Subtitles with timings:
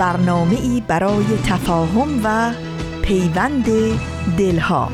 [0.00, 2.52] برنامه ای برای تفاهم و
[3.02, 3.64] پیوند
[4.38, 4.90] دلها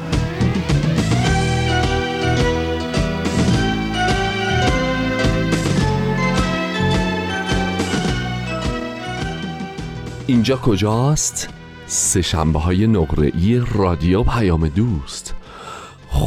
[10.27, 11.48] اینجا کجاست؟
[11.87, 13.32] سه شنبه های نقره
[13.74, 15.34] رادیو پیام دوست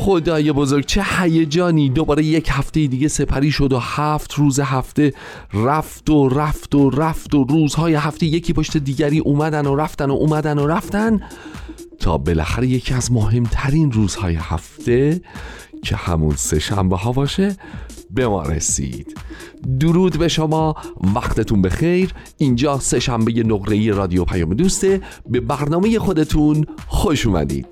[0.09, 1.89] خدای بزرگ چه هیجانی.
[1.89, 5.13] دوباره یک هفته دیگه سپری شد و هفت روز هفته
[5.53, 10.13] رفت و رفت و رفت و روزهای هفته یکی پشت دیگری اومدن و رفتن و
[10.13, 11.19] اومدن و رفتن
[11.99, 15.21] تا بالاخره یکی از مهمترین روزهای هفته
[15.83, 17.55] که همون سه شنبه ها باشه
[18.11, 19.17] به ما رسید.
[19.79, 20.75] درود به شما
[21.16, 22.13] وقتتون بخیر.
[22.38, 25.01] اینجا سه شنبه نقره رادیو پیام دوسته.
[25.29, 27.67] به برنامه خودتون خوش اومدید.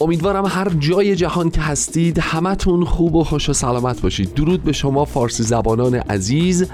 [0.00, 4.34] امیدوارم هر جای جهان که هستید همتون خوب و خوش و سلامت باشید.
[4.34, 6.66] درود به شما فارسی زبانان عزیز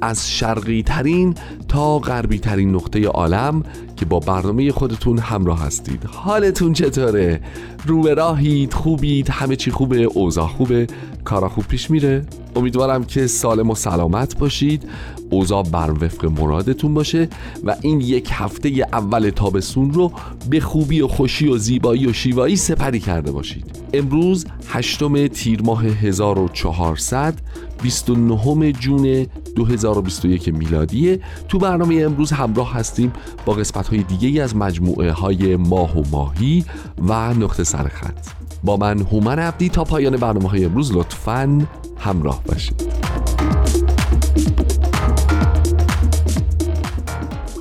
[0.00, 1.34] از شرقی ترین
[1.68, 3.62] تا غربی ترین نقطه عالم
[3.96, 6.04] که با برنامه خودتون همراه هستید.
[6.04, 7.40] حالتون چطوره؟
[7.86, 10.86] رو راهید؟ خوبید؟ همه چی خوبه؟ اوضاع خوبه؟
[11.24, 12.26] کارا خوب پیش میره.
[12.56, 14.88] امیدوارم که سالم و سلامت باشید.
[15.30, 17.28] اوضاع بر وفق مرادتون باشه
[17.64, 20.12] و این یک هفته اول تابستون رو
[20.50, 23.64] به خوبی و خوشی و زیبایی و شیوایی سپری کرده باشید.
[23.92, 27.34] امروز هشتم تیر ماه 1400
[27.82, 29.26] 29 جون
[29.56, 31.20] 2021 میلادیه.
[31.48, 33.12] تو برنامه امروز همراه هستیم
[33.44, 36.64] با قسمت های دیگه از مجموعه های ماه و ماهی
[37.08, 41.66] و نقطه سرخط با من هومن عبدی تا پایان برنامه های امروز لطفاً
[41.98, 42.82] همراه باشید.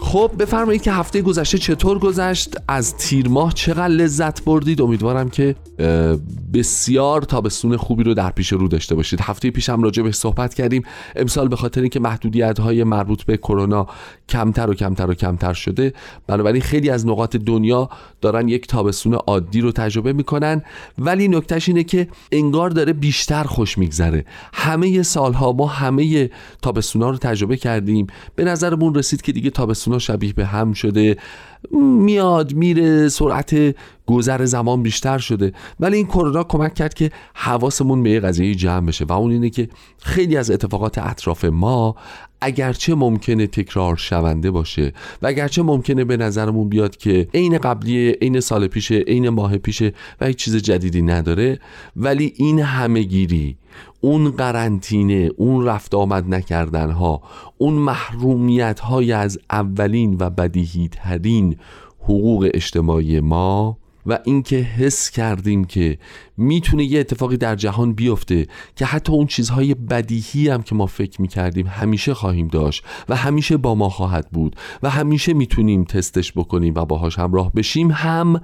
[0.01, 5.55] خب بفرمایید که هفته گذشته چطور گذشت؟ از تیر ماه چقدر لذت بردید؟ امیدوارم که
[6.53, 9.21] بسیار تابستون خوبی رو در پیش رو داشته باشید.
[9.21, 10.83] هفته پیش هم راجع به صحبت کردیم.
[11.15, 13.87] امسال به خاطر اینکه محدودیت های مربوط به کرونا
[14.29, 15.93] کمتر و کمتر و کمتر شده
[16.27, 17.89] بنابراین خیلی از نقاط دنیا
[18.21, 20.61] دارن یک تابستون عادی رو تجربه می‌کنن
[20.97, 24.25] ولی نکتهش اینه که انگار داره بیشتر خوش میگذره.
[24.53, 26.29] همه سالها ما همه
[26.61, 28.07] تابستونا رو تجربه کردیم.
[28.35, 31.17] به نظرمون رسید که دیگه تابستونا شبیه به هم شده.
[31.71, 33.75] میاد میره سرعت
[34.05, 35.53] گذر زمان بیشتر شده.
[35.79, 39.49] ولی این کرونا کمک کرد که حواسمون به یه قضیه جمع بشه و اون اینه
[39.49, 39.69] که
[40.01, 41.95] خیلی از اتفاقات اطراف ما
[42.41, 48.39] اگرچه ممکنه تکرار شونده باشه و اگرچه ممکنه به نظرمون بیاد که عین قبلی عین
[48.39, 51.59] سال پیشه عین ماه پیشه و هیچ چیز جدیدی نداره
[51.95, 53.57] ولی این همهگیری
[54.01, 57.21] اون قرنطینه اون رفت آمد نکردن ها
[57.57, 61.55] اون محرومیت های از اولین و بدیهی ترین
[62.03, 65.97] حقوق اجتماعی ما و اینکه حس کردیم که
[66.37, 71.21] می‌تونه یه اتفاقی در جهان بیفته که حتی اون چیزهای بدیهی هم که ما فکر
[71.21, 76.73] می‌کردیم همیشه خواهیم داشت و همیشه با ما خواهد بود و همیشه می‌تونیم تستش بکنیم
[76.75, 78.41] و باهاش همراه بشیم هم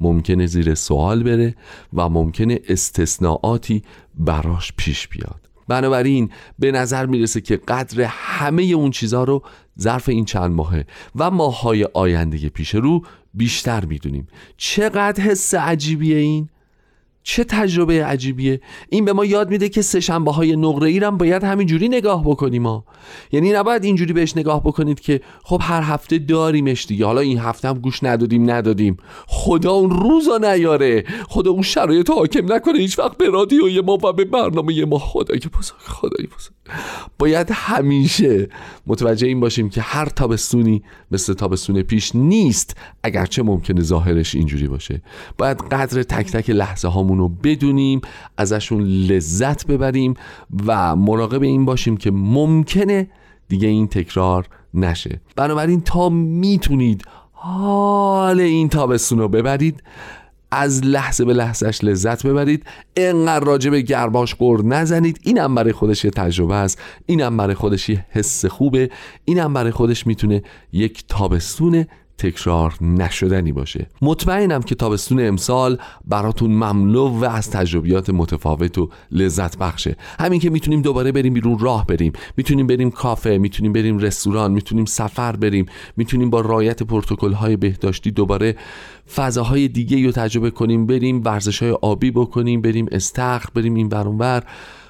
[0.00, 1.54] ممکنه زیر سوال بره
[1.94, 3.82] و ممکنه استثناعاتی
[4.14, 5.48] براش پیش بیاد.
[5.68, 9.42] بنابراین به نظر می‌رسه که قدر همه اون چیزها رو
[9.80, 10.86] ظرف این چند ماهه
[11.16, 13.02] و ماهای آینده پیش رو
[13.34, 14.26] بیشتر می‌دونیم.
[14.56, 16.48] چقدر حس عجیبیه این؟
[17.22, 18.60] چه تجربه عجیبیه.
[18.88, 22.24] این به ما یاد میده که سه شنبه های نقره ای هم باید همینجوری نگاه
[22.24, 22.84] بکنیم ما
[23.32, 27.06] یعنی نباید اینجوری بهش نگاه بکنید که خب هر هفته داریمش دیگه.
[27.06, 28.96] حالا این هفته هم گوش ندادیم ندادیم.
[29.26, 31.04] خدا اون روزا نیاره.
[31.28, 32.78] خدا اون شرایط حاکم نکنه.
[32.78, 34.98] هیچ وقت به رادیوی ما و به برنامه ما.
[34.98, 36.52] خدای بزرگ خدای بزرگ.
[37.18, 38.48] باید همیشه
[38.86, 45.02] متوجه این باشیم که هر تابستونی مثل تابستون پیش نیست اگرچه ممکنه ظاهرش اینجوری باشه.
[45.38, 48.00] باید قدر تک تک لحظه هامون رو بدونیم
[48.36, 50.14] ازشون لذت ببریم
[50.66, 53.08] و مراقب این باشیم که ممکنه
[53.48, 55.20] دیگه این تکرار نشه.
[55.36, 59.82] بنابراین تا می‌تونید حال این تابستون رو ببرید
[60.50, 62.64] از لحظه به لحظهش لذت ببرید
[62.96, 65.20] انقدر راجع به گرماش قر نزنید.
[65.22, 68.90] اینم برای خودش یه تجربه است اینم برای خودش یه حس خوبه
[69.24, 70.42] اینم برای خودش می‌تونه
[70.72, 71.86] یک تابستون
[72.22, 73.86] تکرار نشدنی باشه.
[74.02, 79.96] مطمئنم که تابستون امسال براتون مملو و از تجربیات متفاوت و لذت بخشه.
[80.20, 82.12] همین که می‌تونیم دوباره بریم بیرون راه بریم.
[82.36, 85.66] می‌تونیم بریم کافه می‌تونیم بریم رستوران می‌تونیم سفر بریم.
[85.96, 88.56] می‌تونیم با رایت پروتکل های بهداشتی دوباره
[89.14, 94.42] فضاهای دیگه رو تجربه کنیم بریم ورزش های آبی بکنیم بریم استخر بریم این برونور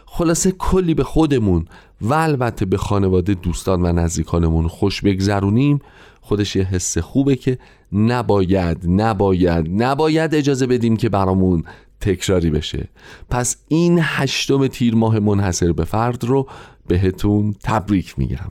[0.06, 1.64] خلاصه کلی به خودمون
[2.00, 5.80] و البته به خانواده دوستان و نزدیکانمون خوش بگذرونیم.
[6.22, 7.58] خودش یه حس خوبه که
[7.92, 11.64] نباید نباید نباید اجازه بدیم که برامون
[12.00, 12.88] تکراری بشه.
[13.30, 16.48] پس این هشتم تیر ماه منحصر به فرد رو
[16.88, 18.50] بهتون تبریک میگم.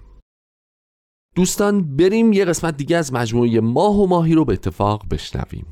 [1.36, 5.66] دوستان بریم یه قسمت دیگه از مجموعه ماه و ماهی رو به اتفاق بشنویم.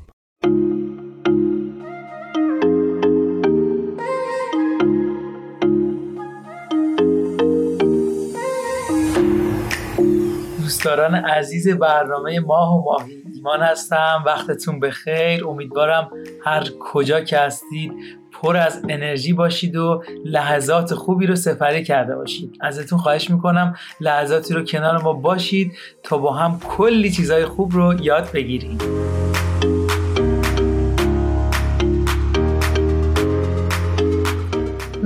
[10.80, 14.22] دوستداران عزیز برنامه ماه و ماهی ایمان هستم.
[14.26, 15.46] وقتتون بخیر.
[15.46, 16.10] امیدوارم
[16.44, 17.92] هر کجا که هستید
[18.32, 22.58] پر از انرژی باشید و لحظات خوبی رو سپری کرده باشید.
[22.60, 25.72] ازتون خواهش می‌کنم لحظاتی رو کنار ما باشید
[26.02, 28.78] تا با هم کلی چیزای خوب رو یاد بگیریم.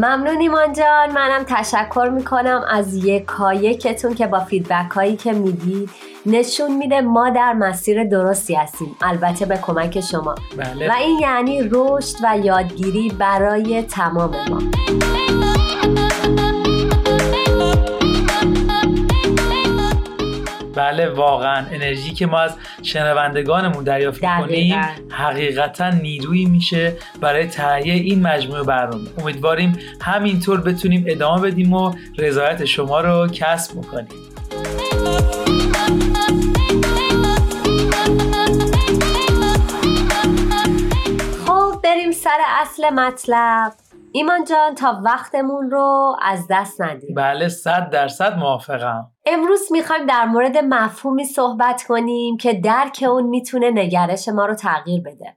[0.04, 1.12] ممنون ایمان جان.
[1.12, 5.90] منم تشکر می‌کنم از یکایکتون که با فیدبک هایی که می‌دید
[6.26, 8.96] نشون میده ما در مسیر درستی هستیم.
[9.02, 10.34] البته به کمک شما.
[10.56, 10.88] بله.
[10.88, 14.58] و این یعنی رشد و یادگیری برای تمام ما.
[20.76, 21.66] بله واقعا.
[21.70, 24.80] انرژی که ما از شنوندگانمون دریافت کنیم
[25.10, 29.08] حقیقتا نیرویی میشه برای تهیه این مجموعه برنامه.
[29.18, 34.08] امیدواریم همینطور بتونیم ادامه بدیم و رضایت شما رو کسب می‌کنیم
[41.46, 43.72] خب بریم سر اصل مطلب.
[44.12, 47.14] ایمان جان تا وقتمون رو از دست ندیم.
[47.14, 49.13] بله صد درصد موافقم.
[49.26, 55.00] امروز می‌خوایم در مورد مفهومی صحبت کنیم که درک اون می‌تونه نگرش ما رو تغییر
[55.00, 55.36] بده.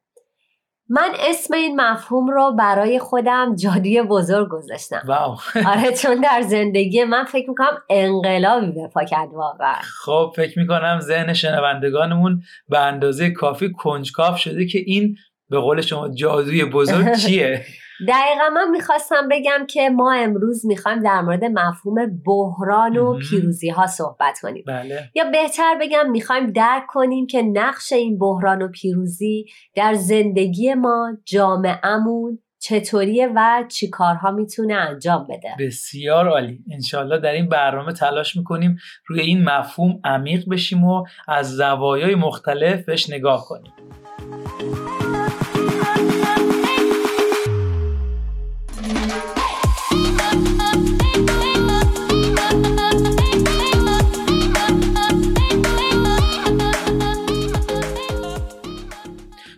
[0.90, 5.02] من اسم این مفهوم رو برای خودم جادوی بزرگ گذاشتم.
[5.06, 5.38] واو.
[5.74, 9.82] آره چون در زندگی من فکر می‌کنم انقلابی به پا کرد واقعا.
[10.06, 15.16] خب فکر می‌کنم ذهن شنوندگانمون به اندازه کافی کنجکاف شده که این
[15.50, 17.66] به قول شما جادوی بزرگ چیه؟
[18.08, 23.88] دقیقا من می‌خواستم بگم که ما امروز می‌خوایم در مورد مفهوم بحران و پیروزی ها
[23.88, 24.64] صحبت کنیم.
[24.68, 25.10] بله.
[25.16, 29.46] یا بهتر بگم می‌خوایم درک کنیم که نقش این بحران و پیروزی
[29.76, 35.50] در زندگی ما جامعهمون چطوریه و چی کارها می‌تونه انجام بده.
[35.60, 36.60] بسیار عالی.
[36.74, 38.78] انشالله در این برنامه تلاش می‌کنیم
[39.08, 43.74] روی این مفهوم عمیق بشیم و از زوایای مختلف بهش نگاه کنیم.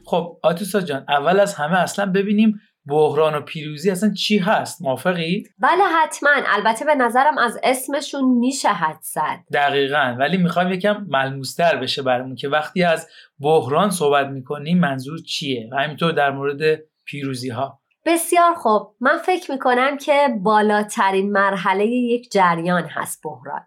[0.09, 5.43] خب آتوسا جان اول از همه اصلا ببینیم بحران و پیروزی اصلا چی هست موافقی؟
[5.59, 6.29] بله حتما.
[6.47, 9.39] البته به نظرم از اسمشون میشه حد زد.
[9.53, 10.15] دقیقا.
[10.19, 13.07] ولی می‌خوایم یکم ملموستر بشه برامون که وقتی از
[13.39, 17.79] بحران صحبت می‌کنیم منظور چیه؟ و همینطور در مورد پیروزی ها
[18.09, 18.95] بسیار خوب.
[18.99, 23.61] من فکر می‌کنم که بالاترین مرحله یک جریان هست بحران.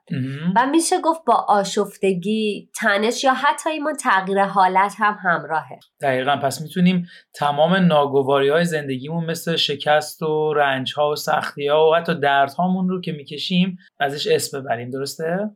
[0.57, 5.81] و میشه گفت با آشفتگی تنش یا حتی ایمان تغییر حالت هم همراهه.
[6.01, 6.37] دقیقا.
[6.37, 11.95] پس می‌تونیم تمام ناگواری های زندگیمون مثل شکست و رنج ها و سختی ها و
[11.95, 14.91] حتی درد هامون رو که می‌کشیم ازش اسم ببریم.
[14.91, 15.51] درسته؟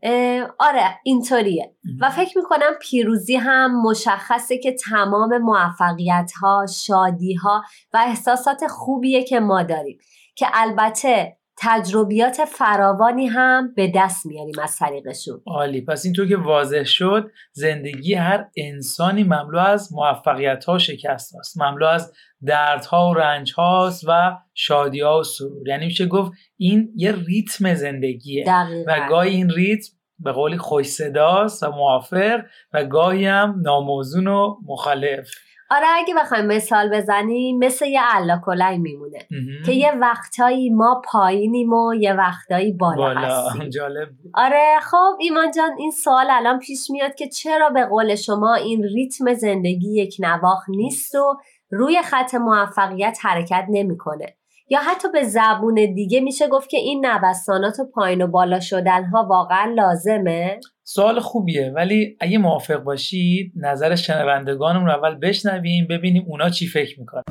[0.58, 1.72] آره اینطوریه.
[2.00, 7.62] و فکر می‌کنم پیروزی هم مشخصه که تمام موفقیت ها شادی ها
[7.92, 9.98] و احساسات خوبیه که ما داریم.
[10.34, 15.42] که البته تجربیات فراوانی هم به دست میاریم از طریقشون.
[15.46, 15.80] عالی.
[15.80, 21.60] پس اینطور که واضح شد زندگی هر انسانی مملو از موفقیت ها و شکست هاست.
[21.60, 22.12] مملو از
[22.46, 25.68] دردها و رنج هاست و شادی ها و سرور.
[25.68, 28.44] یعنی میشه گفت این یه ریتم زندگیه.
[28.44, 28.92] دقیقا.
[28.92, 32.40] و گاهی این ریتم به قولی خوش صداست و موافق
[32.72, 35.30] و گاهی هم ناموزون و مخالف.
[35.70, 38.40] آره اگه بخوایم مثال بزنیم مثل یه علا
[38.78, 39.18] میمونه
[39.66, 43.20] که یه وقتایی ما پایینیم و یه وقتایی بالا, بالا.
[43.20, 43.68] هستیم.
[43.76, 48.54] جالب آره خب ایمان جان این سوال الان پیش میاد که چرا به قول شما
[48.54, 51.36] این ریتم زندگی یک نواخ نیست و
[51.70, 54.36] روی خط موفقیت حرکت نمی‌کنه؟
[54.68, 59.04] یا حتی به زبون دیگه میشه گفت که این نوسانات و پایین و بالا شدن
[59.04, 66.24] ها واقعا لازمه؟ سوال خوبیه ولی اگه موافق باشید نظر شنوندگانمون رو اول بشنویم ببینیم
[66.26, 67.22] اونا چی فکر می‌کنن.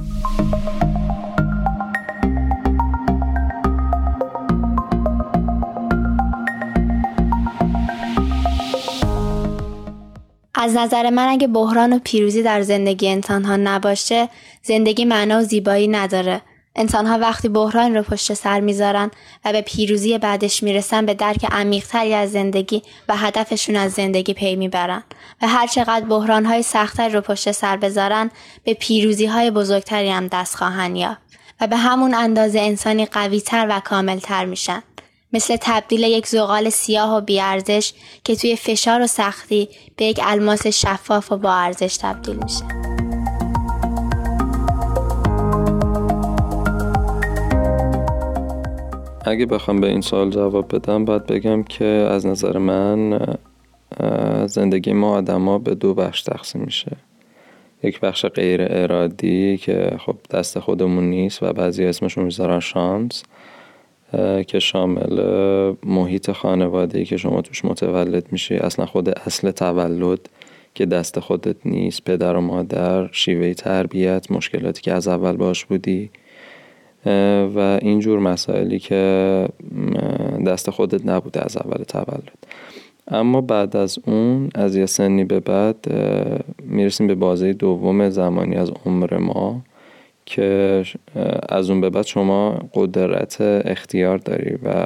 [10.56, 14.30] از نظر من اگه بحران و پیروزی در زندگی انسان ها نباشه
[14.62, 16.42] زندگی معنا و زیبایی نداره.
[16.76, 19.12] انسان ها وقتی بحران رو پشت سر می‌ذارن
[19.46, 24.56] و به پیروزی بعدش می‌رسن به درک عمیقتری از زندگی و هدفشون از زندگی پی
[24.56, 25.04] می‌برن.
[25.42, 28.32] و هر چقدر بحران های سختتر رو پشت سر بذارن
[28.64, 31.18] به پیروزی های بزرگتری هم دست خواهن یافت.
[31.62, 34.84] و به همون اندازه انسانی قویتر و کاملتر میشن.
[35.34, 40.68] مثل تبدیل یک زغال سیاه و بیارزش که توی فشار و سختی به یک الماس
[40.68, 43.05] شفاف و با ارزش تبدیل میشه.
[49.28, 53.20] اگه بخوام به این سوال جواب بدم باید بگم که از نظر من
[54.48, 56.92] زندگی ما آدما به دو بخش تقسیم میشه.
[57.84, 63.24] یک بخش غیر ارادی که خب دست خودمون نیست و بعضی اسمشون می‌ذارن شانس
[64.48, 65.22] که شامل
[65.84, 70.30] محیط خانواده که شما توش متولد میشی اصلا خود اصل تولد
[70.74, 76.10] که دست خودت نیست پدر و مادر شیوه تربیت مشکلاتی که از اول باش بودی.
[77.56, 79.48] و اینجور مسائلی که
[80.46, 82.32] دست خودت نبوده از اول تولد.
[83.08, 85.86] اما بعد از اون از یه سنی به بعد
[86.64, 89.62] می‌رسیم به بازه دوم زمانی از عمر ما
[90.26, 90.84] که
[91.50, 94.86] از اون به بعد شما قدرت اختیار داری و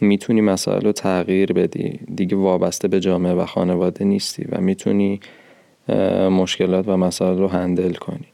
[0.00, 2.00] می‌تونی مسائل رو تغییر بدی.
[2.14, 5.20] دیگه وابسته به جامعه و خانواده نیستی و می‌تونی
[6.30, 8.26] مشکلات و مسائل رو هندل کنی.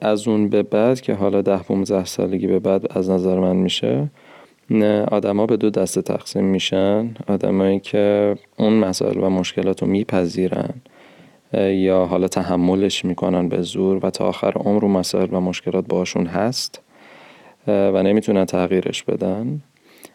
[0.00, 4.10] از اون به بعد که حالا ده 15 سالگی به بعد از نظر من میشه
[5.10, 7.14] آدما به دو دسته تقسیم میشن.
[7.28, 10.74] آدمایی که اون مسائل و مشکلات رو میپذیرن
[11.54, 16.26] یا حالا تحملش می‌کنن به زور و تا آخر عمر و مسائل و مشکلات باشون
[16.26, 16.80] هست
[17.66, 19.60] و نمی‌تونن تغییرش بدن.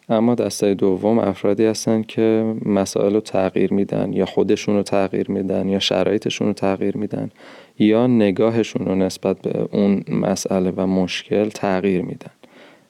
[0.09, 5.69] اما دسته دوم افرادی هستن که مسائل رو تغییر میدن یا خودشون رو تغییر میدن
[5.69, 7.31] یا شرایطشون رو تغییر میدن
[7.79, 12.31] یا نگاهشون رو نسبت به اون مسئله و مشکل تغییر میدن.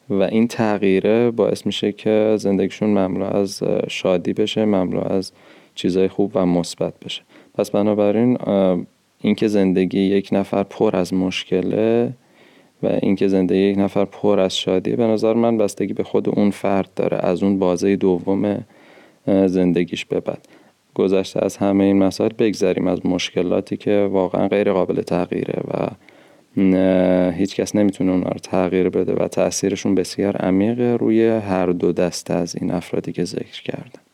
[0.10, 5.32] و این تغییره باعث میشه که زندگیشون مملو از شادی بشه مملو از
[5.76, 7.22] چیزای خوب و مثبت بشه.
[7.54, 8.38] پس بنابراین
[9.22, 12.14] اینکه زندگی یک نفر پر از مشکله
[12.86, 16.52] و اینکه زندگی یک نفر پر از شادی به نظر من بستگی به خود اون
[16.52, 18.66] فرد داره از اون بازه دوم
[19.28, 20.48] زندگیش به بعد.
[20.96, 25.90] گذشته از همه این مسائل بگذریم از مشکلاتی که واقعا غیر قابل تغییره و
[27.32, 32.34] هیچ کس نمی‌تونه اونا رو تغییر بده و تاثیرشون بسیار عمیقه روی هر دو دسته
[32.34, 34.05] از این افرادی که ذکر کردم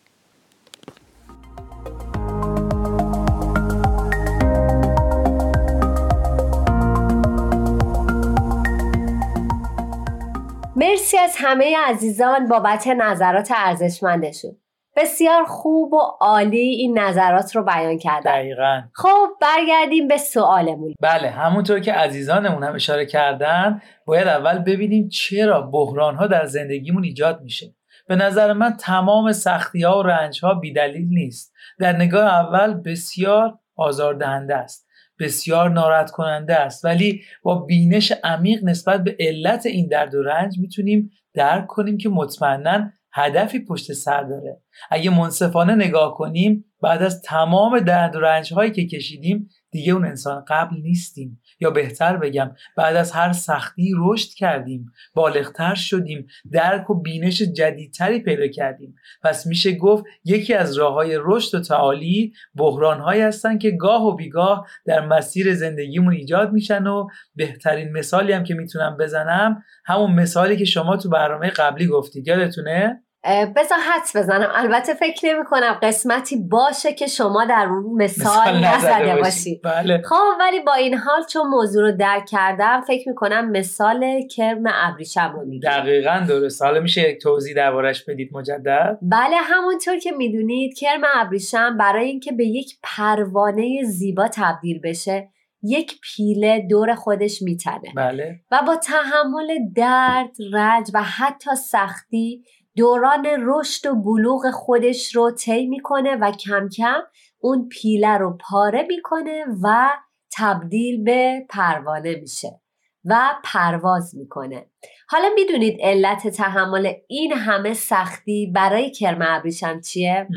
[10.82, 14.58] مرسی از همه عزیزان بابت نظرات ارزشمندشون.
[14.96, 18.32] بسیار خوب و عالی این نظرات رو بیان کردن.
[18.32, 18.82] دقیقا.
[18.94, 20.94] خب برگردیم به سوالمون.
[21.02, 27.04] بله همونطور که عزیزانمون هم اشاره کردن باید اول ببینیم چرا بحران ها در زندگیمون
[27.04, 27.76] ایجاد میشه.
[28.08, 31.54] به نظر من تمام سختی ها و رنج ها بیدلیل نیست.
[31.80, 34.88] در نگاه اول بسیار آزاردهنده است.
[35.22, 36.86] بسیار ناراحت کننده است.
[36.86, 42.10] ولی با بینش عمیق نسبت به علت این درد و رنج می‌تونیم درک کنیم که
[42.10, 44.62] مطمئنا هدفی پشت سر داره.
[44.92, 50.06] اگه منصفانه نگاه کنیم بعد از تمام درد و رنج هایی که کشیدیم دیگه اون
[50.06, 51.42] انسان قبل نیستیم.
[51.62, 58.20] یا بهتر بگم بعد از هر سختی رشد کردیم بالغتر شدیم درک و بینش جدیدتری
[58.20, 58.96] پیدا کردیم.
[59.24, 64.06] پس میشه گفت یکی از راه های رشد و تعالی بحران هایی هستن که گاه
[64.06, 70.12] و بیگاه در مسیر زندگیمون ایجاد میشن و بهترین مثالی هم که می‌تونم بزنم همون
[70.12, 72.28] مثالی که شما تو برنامه قبلی گفتید.
[72.28, 74.50] یادتونه؟ بذار حدس بزنم.
[74.54, 80.02] البته فکر نمی کنم قسمتی باشه که شما در اون مثال نزده باشید بله.
[80.06, 84.64] خب ولی با این حال چون موضوع رو درک کردم فکر می کنم مثال کرم
[84.68, 86.62] ابریشم رو میگم دقیقا درست.
[86.62, 92.32] حالا میشه یک توضیح دربارش بدید مجدد؟ بله همونطور که می‌دونید کرم ابریشم برای اینکه
[92.32, 95.30] به یک پروانه زیبا تبدیل بشه
[95.64, 97.94] یک پیله دور خودش میتنه.
[97.96, 98.40] بله.
[98.52, 102.44] و با تحمل درد رنج و حتی سختی
[102.76, 107.02] دوران رشد و بلوغ خودش رو طی می‌کنه و کم کم
[107.40, 109.90] اون پیله رو پاره می‌کنه و
[110.38, 112.62] تبدیل به پروانه میشه
[113.06, 114.66] و پرواز می‌کنه
[115.10, 120.28] حالا می‌دونید علت تحمل این همه سختی برای کرم ابریشم چیه؟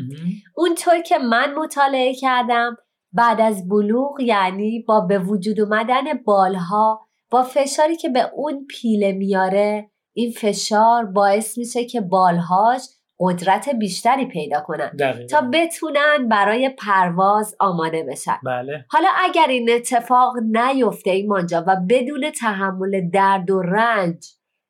[0.55, 2.77] اونطور که من مطالعه کردم
[3.13, 9.11] بعد از بلوغ یعنی با به وجود اومدن بالها با فشاری که به اون پیله
[9.11, 12.81] میاره این فشار باعث میشه که بالهاش
[13.19, 14.91] قدرت بیشتری پیدا کنن.
[15.29, 18.37] تا بتونن برای پرواز آماده بشن.
[18.45, 18.85] بله.
[18.89, 24.25] حالا اگر این اتفاق نیفته ایمانجا و بدون تحمل درد و رنج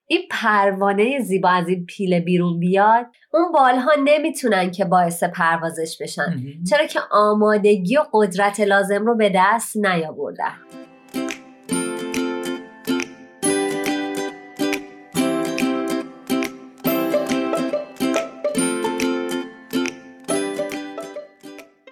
[0.07, 6.43] این پروانه زیبا از این پیله بیرون بیاد اون بالها نمی‌تونن که باعث پروازش بشن.
[6.69, 10.53] چرا که آمادگی و قدرت لازم رو به دست نیاوردن.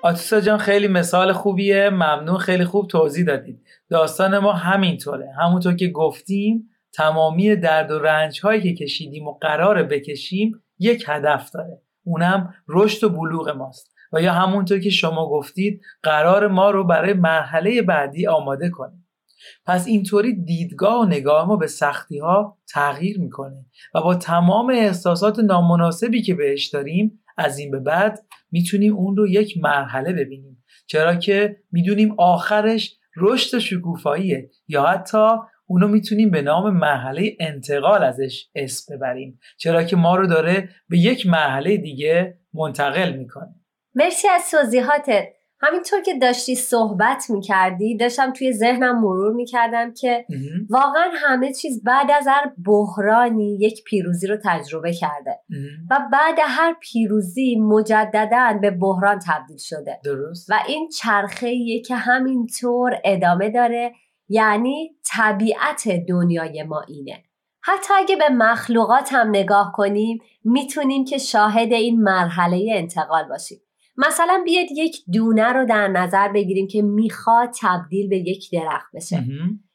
[0.06, 1.90] آتوسا جان خیلی مثال خوبیه.
[1.90, 3.62] ممنون خیلی خوب توضیح دادید.
[3.90, 5.34] داستان ما همینطوره.
[5.42, 11.52] همونطور که گفتیم تمامی درد و رنج هایی که کشیدیم و قرار بکشیم یک هدف
[11.52, 11.82] داره.
[12.04, 13.94] اونم رشد و بلوغ ماست.
[14.14, 19.04] و یا همونطور که شما گفتید قرار ما رو برای مرحله بعدی آماده کنه.
[19.66, 25.40] پس اینطوری دیدگاه و نگاه ما به سختی ها تغییر می‌کنه و با تمام احساسات
[25.40, 28.20] نامناسبی که بهش داریم از این به بعد
[28.52, 30.64] می‌تونیم اون رو یک مرحله ببینیم.
[30.88, 35.28] چرا که می‌دونیم آخرش رشد شکوفاییه یا حتی
[35.66, 39.40] اونو می‌تونیم به نام مرحله انتقال ازش اسم ببریم.
[39.58, 43.56] چرا که ما رو داره به یک مرحله دیگه منتقل می‌کنه.
[43.96, 45.28] مرسی از توضیحاتت.
[45.64, 50.26] همینطور که داشتی صحبت می‌کردی داشتم توی ذهنم مرور می‌کردم که
[50.70, 55.40] واقعا همه چیز بعد از هر بحرانی یک پیروزی رو تجربه کرده
[55.92, 60.00] و بعد هر پیروزی مجددا به بحران تبدیل شده.
[60.04, 60.50] درست.
[60.50, 63.94] و این چرخه که همینطور ادامه داره
[64.30, 67.24] یعنی طبیعت دنیای ما اینه.
[67.62, 73.58] حتی اگه به مخلوقات هم نگاه کنیم می‌تونیم که شاهد این مرحله انتقال باشیم.
[73.98, 79.18] مثلا بیاد یک دونه رو در نظر بگیریم که می‌خواد تبدیل به یک درخت بشه.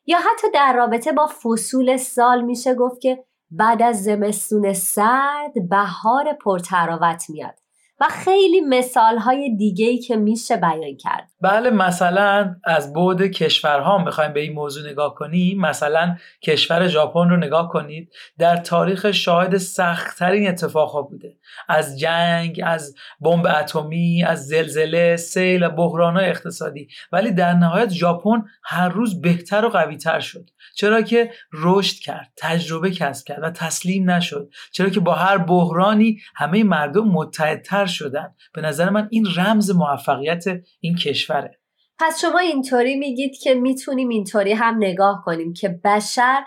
[0.07, 6.33] یا حتی در رابطه با فصول سال میشه گفت که بعد از زمستون سرد بهار
[6.45, 7.59] پرتراوت میاد.
[8.01, 11.29] و خیلی مثال های دیگه ای که میشه بیان کرد.
[11.41, 17.37] بله مثلا از بعد کشورها می‌خوایم به این موضوع نگاه کنیم مثلا کشور ژاپن رو
[17.37, 21.37] نگاه کنید در تاریخ شاهد سختترین اتفاقها بوده.
[21.69, 25.81] از جنگ از بمب اتمی از زلزله سیل و
[26.21, 26.89] اقتصادی.
[27.13, 30.51] ولی در نهایت ژاپن هر روز بهتر و قویتر شد.
[30.77, 34.51] چرا که رشد کرد تجربه کسب کرد و تسلیم نشد.
[34.73, 38.35] چرا که با هر بحرانی همه مردم متحدتر شدن.
[38.55, 40.45] به نظر من این رمز موفقیت
[40.81, 41.59] این کشوره.
[41.99, 46.45] پس شما اینطوری میگید که می‌تونیم اینطوری هم نگاه کنیم که بشر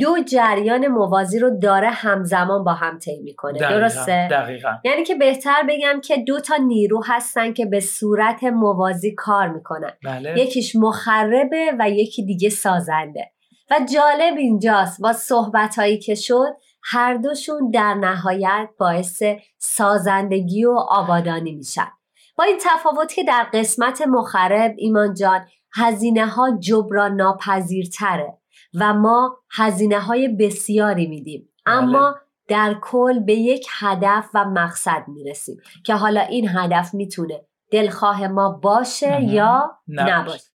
[0.00, 3.58] دو جریان موازی رو داره همزمان با هم طی می‌کنه.
[3.58, 3.78] دقیقا.
[3.78, 4.68] درسته؟ دقیقا.
[4.84, 9.92] یعنی که بهتر بگم که دو تا نیرو هستن که به صورت موازی کار می‌کنن.
[10.04, 10.40] بله.
[10.40, 13.32] یکیش مخربه و یکی دیگه سازنده.
[13.70, 19.22] و جالب اینجاست با صحبت هایی که شد هر دوشون در نهایت باعث
[19.58, 21.88] سازندگی و آبادانی میشن.
[22.36, 28.38] با این تفاوت که در قسمت مخرب ایمان جان هزینه ها جبران ناپذیرتره
[28.74, 31.48] و ما هزینه های بسیاری میدیم.
[31.66, 32.14] اما
[32.48, 38.50] در کل به یک هدف و مقصد می‌رسیم که حالا این هدف می‌تونه دلخواه ما
[38.50, 40.51] باشه یا نباشه.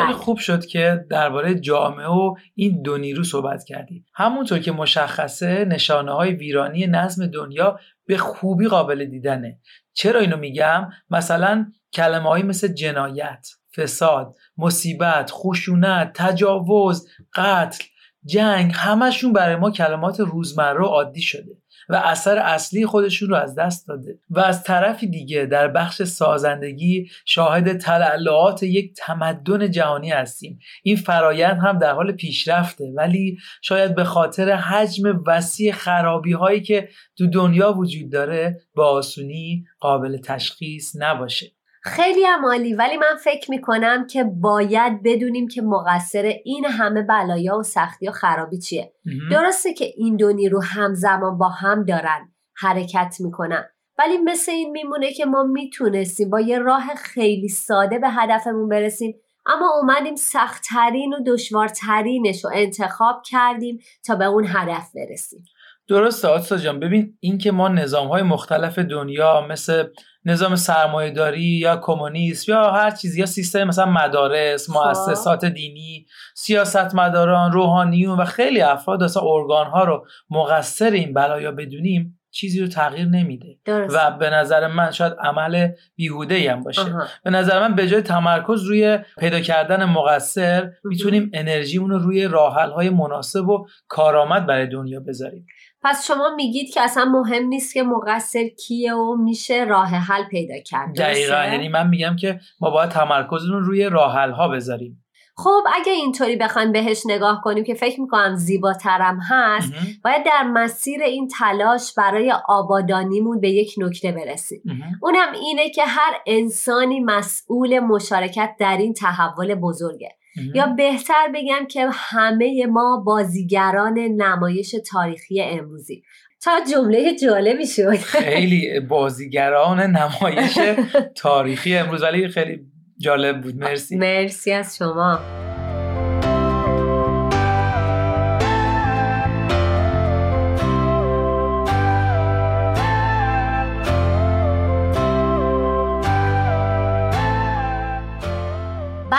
[0.00, 4.06] خیلی خوب شد که درباره جامعه و این دو نیرو صحبت کردیم.
[4.14, 9.58] همونطور که مشخصه نشانه های ویرانی نظم دنیا به خوبی قابل دیدنه.
[9.94, 17.84] چرا اینو میگم؟ مثلا کلمه هایی مثل جنایت فساد مصیبت خشونت تجاوز قتل
[18.24, 21.56] جنگ همشون برای ما کلمات روزمره و عادی شده.
[21.88, 24.18] و اثر اصلی خودشون رو از دست داده.
[24.30, 30.58] و از طرفی دیگه در بخش سازندگی شاهد تلالات یک تمدن جهانی هستیم.
[30.82, 36.88] این فرایند هم در حال پیشرفته ولی شاید به خاطر حجم وسیع خرابی هایی که
[37.18, 41.55] تو دنیا وجود داره با آسونی قابل تشخیص نباشه.
[41.86, 47.62] خیلی عمالی ولی من فکر می‌کنم که باید بدونیم که مقصر این همه بلایا و
[47.62, 48.92] سختی و خرابی چیه.
[49.30, 53.64] درسته که این دو نیرو همزمان با هم دارن حرکت می‌کنن.
[53.98, 59.14] ولی مثل این میمونه که ما می‌تونستیم با یه راه خیلی ساده به هدفمون برسیم
[59.46, 65.44] اما اومدیم سختترین و دشوارترینش رو انتخاب کردیم تا به اون هدف برسیم.
[65.88, 66.80] درسته آتسا جان.
[66.80, 69.84] ببین این که ما نظام های مختلف دنیا مثل
[70.26, 74.78] نظام سرمایهداری یا کمونیسم یا هر چیزی یا سیستم مثلا مدارس خب.
[74.78, 82.18] مؤسسات دینی سیاستمداران روحانیون و خیلی افراد اصلا ارگان ها رو مقصر این بلایا بدونیم
[82.36, 83.58] چیزی رو تغییر نمیده.
[83.64, 83.96] درست.
[83.96, 86.80] و به نظر من شاید عمل بیهوده هم باشه.
[86.80, 87.04] آها.
[87.24, 92.70] به نظر من به جای تمرکز روی پیدا کردن مقصر می‌تونیم انرژیمون رو روی راحل
[92.70, 95.46] های مناسب و کارآمد برای دنیا بذاریم.
[95.86, 100.54] پس شما میگید که اصلا مهم نیست که مقصر کیه و میشه راه حل پیدا
[100.66, 105.02] کرد دقیقا؟ یعنی من میگم که ما باید تمرکزمون روی راحل ها بذاریم
[105.38, 109.86] خب اگه اینطوری بخوایم بهش نگاه کنیم که فکر می‌کنم زیباترم هست مهم.
[110.04, 114.98] باید در مسیر این تلاش برای آبادانیمون به یک نکته برسیم مهم.
[115.02, 120.16] اونم اینه که هر انسانی مسئول مشارکت در این تحول بزرگه.
[120.54, 126.02] یا بهتر بگم که همه ما بازیگران نمایش تاریخی امروزی.
[126.40, 127.96] تا جمله جالبی شد.
[127.96, 130.58] خیلی بازیگران نمایش
[131.22, 132.02] تاریخی امروز.
[132.02, 132.60] ولی خیلی
[132.98, 133.56] جالب بود.
[133.56, 133.96] مرسی.
[133.96, 135.45] مرسی از شما.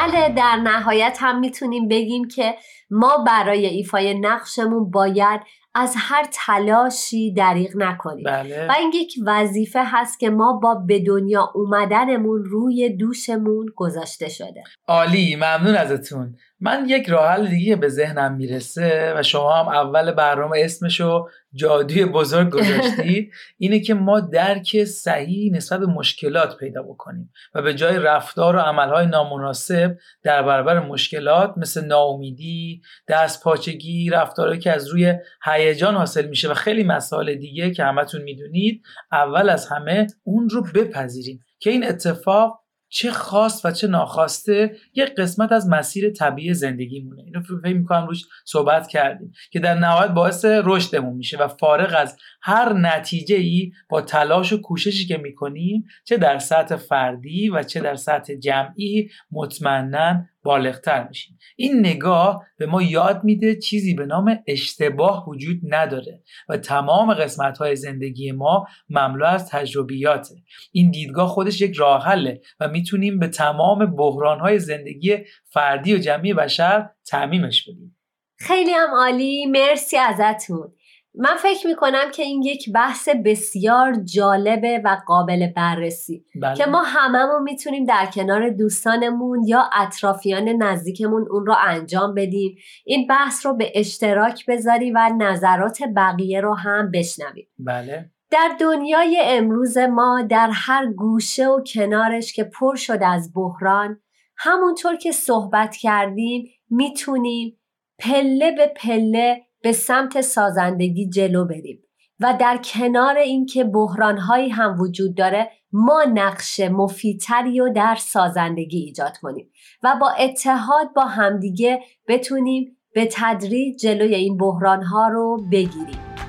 [0.07, 2.55] بله در نهایت هم می‌تونیم بگیم که
[2.89, 5.41] ما برای ایفای نقشمون باید
[5.75, 8.23] از هر تلاشی دریغ نکنیم.
[8.23, 8.67] بله.
[8.69, 14.63] و این یک وظیفه هست که ما با به دنیا اومدنمون روی دوشمون گذاشته شده.
[14.87, 16.35] عالی ممنون ازتون.
[16.59, 22.05] من یک راه حل دیگه به ذهنم می‌رسه و شما هم اول برنامه اسمشو جادوی
[22.05, 27.99] بزرگ گذاشتید اینه که ما درک صحیح نسبت به مشکلات پیدا بکنیم و به جای
[27.99, 35.13] رفتار و عملهای نامناسب در برابر مشکلات مثل ناامیدی دست پاچگی رفتارهایی که از روی
[35.45, 40.63] هیجان حاصل میشه و خیلی مسائل دیگه که همتون می‌دونید اول از همه اون رو
[40.75, 47.23] بپذیریم که این اتفاق چه خاص و چه ناخواسته یک قسمت از مسیر طبیعی زندگیمونه.
[47.23, 52.17] اینو فکر می‌کنم روش صحبت کردیم که در نهایت باعث رشدمون میشه و فارغ از
[52.41, 57.79] هر نتیجه ای با تلاش و کوششی که می‌کنیم چه در سطح فردی و چه
[57.79, 61.37] در سطح جمعی مطمئنا بالغتر میشیم.
[61.55, 67.57] این نگاه به ما یاد میده چیزی به نام اشتباه وجود نداره و تمام قسمت
[67.57, 70.35] های زندگی ما مملو از تجربیاته.
[70.71, 75.97] این دیدگاه خودش یک راه حله و می‌تونیم به تمام بحران های زندگی فردی و
[75.97, 77.97] جمعی بشر تعمیمش بدیم.
[78.39, 79.45] خیلی هم عالی.
[79.45, 80.73] مرسی ازتون.
[81.19, 86.55] من فکر می‌کنم که این یک بحث بسیار جالبه و قابل بررسی بله.
[86.55, 92.57] که ما هممون می‌تونیم در کنار دوستانمون یا اطرافیان نزدیکمون اون رو انجام بدیم.
[92.85, 97.47] این بحث رو به اشتراک بذاریم و نظرات بقیه رو هم بشنویم.
[97.59, 98.11] بله.
[98.31, 103.99] در دنیای امروز ما در هر گوشه و کنارش که پر شده از بحران
[104.37, 107.59] همونطور که صحبت کردیم می‌تونیم
[107.99, 111.83] پله به پله به سمت سازندگی جلو بریم
[112.19, 119.17] و در کنار اینکه بحرانهایی هم وجود داره ما نقش مفیدتری رو در سازندگی ایجاد
[119.17, 119.51] کنیم
[119.83, 126.26] و با اتحاد با همدیگه بتونیم به تدریج جلوی این بحرانها رو بگیریم.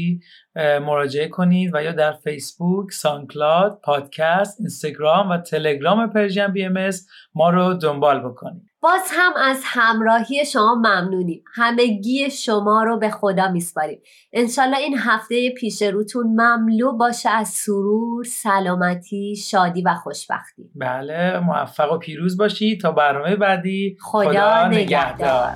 [0.82, 6.90] مراجعه کنید و یا در فیسبوک، SoundCloud، پادکست، اینستاگرام و تلگرام Persian BM
[7.36, 8.71] ما رو دنبال بکنید.
[8.84, 11.44] باز هم از همراهی شما ممنونیم.
[11.56, 14.02] همگی شما رو به خدا میسپاریم.
[14.34, 20.70] انشالله این هفته پیش روتون مملو باشه از سرور، سلامتی، شادی و خوشبختی.
[20.76, 23.98] بله موفق و پیروز باشید تا برنامه بعدی.
[24.00, 25.54] خدا, خدا نگهدار.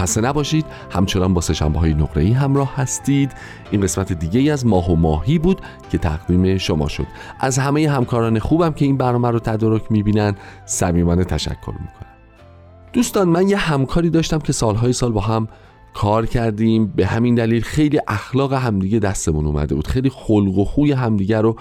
[0.00, 0.66] خسته نباشید.
[0.90, 3.32] همچنان با سشنبه های نقره ای همراه هستید.
[3.70, 5.60] این قسمت دیگه از ماه و ماهی بود
[5.90, 7.06] که تقدیم شما شد.
[7.40, 10.34] از همه همکاران خوبم که این برنامه رو تدارک می‌بینن
[10.66, 12.10] صمیمانه تشکر می‌کنم.
[12.92, 15.48] دوستان من یه همکاری داشتم که سالهای سال با هم
[15.94, 16.86] کار کردیم.
[16.86, 19.86] به همین دلیل خیلی اخلاق همدیگه دستمون اومده بود.
[19.86, 21.56] خیلی خلق و خوی همدیگه رو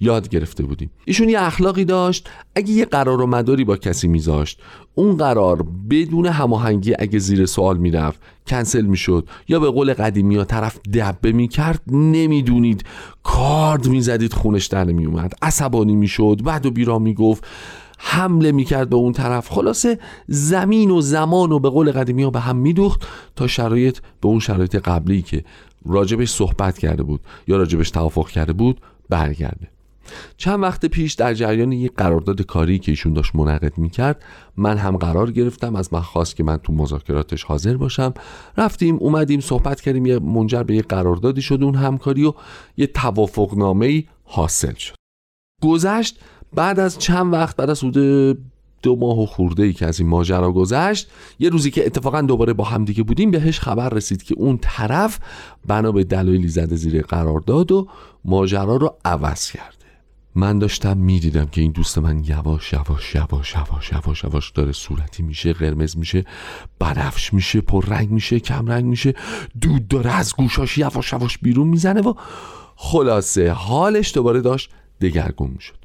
[0.00, 0.90] یاد گرفته بودیم.
[1.04, 2.30] ایشون یه اخلاقی داشت.
[2.54, 4.60] اگه یه قرار و مداری با کسی میذاشت
[4.94, 10.44] اون قرار بدون هماهنگی اگه زیر سوال می‌رفت کنسل می‌شد یا به قول قدیمی ها
[10.44, 12.84] طرف دبه می‌کرد نمی‌دونید.
[13.22, 17.44] کارد می‌زدید خونش در نمیومد عصبانی می‌شد بعد و بیرا می‌گفت
[17.98, 19.48] حمله می‌کرد به اون طرف.
[19.50, 24.28] خلاصه زمین و زمان و به قول قدیمی ها به هم میدوخت تا شرایط به
[24.28, 25.44] اون شرایط قبلی که
[25.86, 29.68] راجبش صحبت کرده بود یا راجبش توافق کرده بود برگرده.
[30.36, 34.22] چند وقت پیش در جریان یک قرارداد کاری که ایشون داشت منعقد می‌کرد
[34.56, 38.14] من هم قرار گرفتم از من خواست که من تو مذاکراتش حاضر باشم.
[38.56, 42.32] رفتیم اومدیم صحبت کردیم یه منجر به یه قراردادی شد اون همکاری و
[42.76, 44.94] یه توافق نامه حاصل شد.
[45.62, 46.18] گذشت
[46.54, 48.38] بعد از چند وقت بعد از حدود
[48.82, 52.52] دو ماه و خورده ای که از این ماجرا گذشت یه روزی که اتفاقا دوباره
[52.52, 55.18] با همدیگه بودیم بهش خبر رسید که اون طرف
[55.66, 57.88] بنا به دلایلی زده زیر قرارداد و
[58.24, 59.83] ماجرا رو عوض کرده
[60.36, 65.22] من داشتم می‌دیدم که این دوست من یواش یواش یواش یواش یواش یواش داره صورتی
[65.22, 66.24] میشه قرمز میشه
[66.78, 69.14] بنفش میشه پر رنگ میشه کم رنگ میشه
[69.60, 72.14] دود داره از گوشاش یواش یواش بیرون می‌زنه و
[72.76, 74.70] خلاصه حالش دوباره داشت
[75.00, 75.76] دگرگون می‌شد.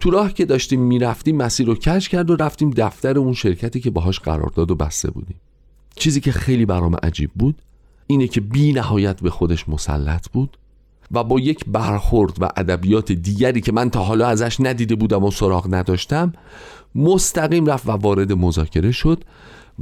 [0.00, 3.90] تو راه که داشتیم می‌رفتیم مسیر رو کش کرد و رفتیم دفتر اون شرکتی که
[3.90, 5.36] باهاش قرارداد و بسته بودیم.
[5.96, 7.62] چیزی که خیلی برام عجیب بود
[8.06, 10.58] اینه که بی نهایت به خودش مسلط بود
[11.12, 15.30] و با یک برخورد و ادبیات دیگری که من تا حالا ازش ندیده بودم و
[15.30, 16.32] سراغ نداشتم
[16.94, 19.24] مستقیم رفت و وارد مذاکره شد.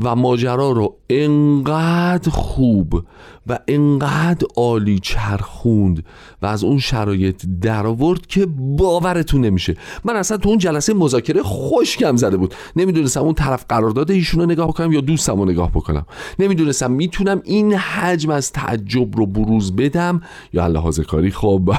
[0.04, 3.04] و ماجرا رو انقدر خوب
[3.46, 6.04] و انقدر عالی چرخوند
[6.42, 9.76] و از اون شرایط در آورد که باورتون نمیشه.
[10.04, 12.54] من اصلا تو اون جلسه مذاکره خوشگم زده بود.
[12.76, 16.06] نمی‌دونستم اون طرف قرارداد ایشون رو نگاه بکنم یا دوستم رو نگاه بکنم.
[16.38, 20.22] نمی‌دونستم می‌تونم این حجم از تعجب رو بروز بدم
[20.52, 21.30] یا لحاظ کاری.
[21.30, 21.74] خب.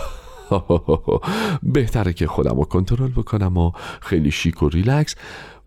[1.73, 3.71] بهتره که خودم رو کنترل بکنم و
[4.01, 5.15] خیلی شیک و ریلکس.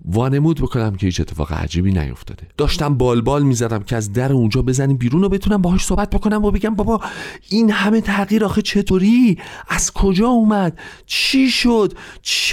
[0.05, 4.97] وانمود بکنم که هیچ اتفاق عجیبی نیفتاده داشتم بالبال می‌زدم که از در اونجا بزنیم
[4.97, 7.01] بیرون و بتونم باهاش صحبت بکنم و بگم بابا
[7.51, 9.39] این همه تغییر آخه چطوری؟
[9.69, 11.93] از کجا اومد؟ چی شد؟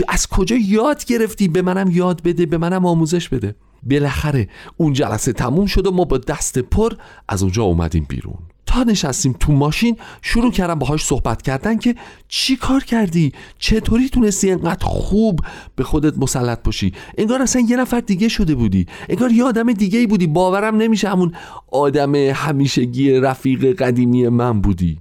[0.08, 3.56] از کجا یاد گرفتی؟ به منم یاد بده به منم آموزش بده.
[3.84, 6.94] بالاخره اون جلسه تموم شد و ما با دست پر
[7.30, 8.38] از اونجا اومدیم بیرون.
[8.72, 11.96] تا نشستیم تو ماشین شروع کردم باهاش صحبت کردن که
[12.28, 15.40] چی کار کردی؟ چطوری تونستی انقدر خوب
[15.76, 18.86] به خودت مسلط باشی؟ انگار اصلا یه نفر دیگه شده بودی.
[19.10, 20.28] انگار یه آدم دیگه ای بودی.
[20.28, 21.34] باورم نمیشه همون
[21.72, 24.98] آدم همیشگی رفیق قدیمی من بودی.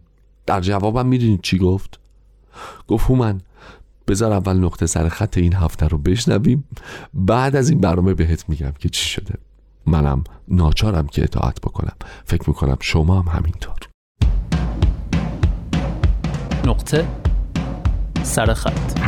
[0.47, 2.01] در جوابم می‌دونید چی گفت؟
[2.89, 3.41] گفت هومن
[4.09, 6.65] بذار اول نقطه سر خط این هفته رو بشنویم.
[7.15, 9.35] بعد از این برنامه بهت میگم که چی شده.
[9.87, 11.97] منم ناچارم که اطاعت بکنم.
[12.25, 13.77] فکر می‌کنم شما هم همینطور.
[16.67, 17.09] نقطه
[18.23, 18.99] سرخط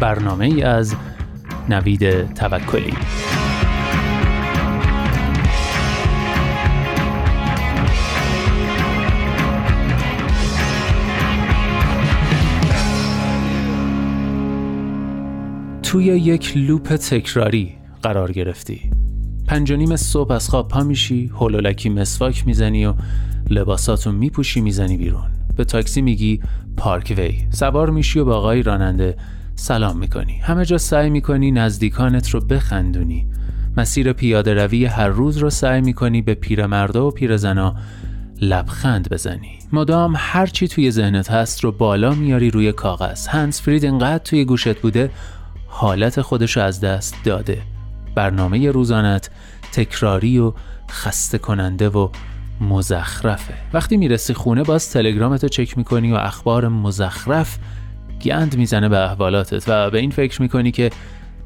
[0.00, 0.94] برنامه ای از
[1.68, 2.94] نوید توکلی.
[15.82, 18.90] توی یک لوپ تکراری قرار گرفتی.
[19.46, 22.94] پنج صبح از خواب پا میشی هولولکی مسواک می‌زنی و
[23.50, 25.30] لباساتون میپوشی می‌زنی بیرون.
[25.56, 26.40] به تاکسی میگی
[26.76, 29.16] پارک وی سوار میشی و با آقای راننده
[29.54, 30.38] سلام می‌کنی.
[30.38, 33.26] همه جا سعی می‌کنی نزدیکانت رو بخندونی.
[33.76, 37.76] مسیر پیاده روی هر روز رو سعی می‌کنی به پیرمردا و پیرزنا
[38.40, 39.58] لبخند بزنی.
[39.72, 43.26] مدام هر چی توی ذهنت هست رو بالا میاری روی کاغذ.
[43.26, 45.10] هنس فرید انقدر توی گوشت بوده
[45.66, 47.62] حالت خودش از دست داده.
[48.14, 49.30] برنامه روزانت
[49.72, 50.52] تکراری و
[50.90, 52.08] خسته کننده و
[52.60, 53.54] مزخرفه.
[53.72, 57.58] وقتی می‌رسی خونه باز تلگرامتو چک می‌کنی و اخبار مزخرف
[58.22, 60.90] گند می‌زنه به احوالاتت و به این فکر می‌کنی که